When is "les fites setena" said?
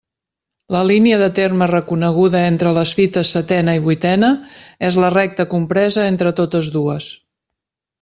2.79-3.77